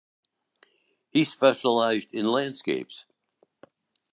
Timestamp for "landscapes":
2.27-3.05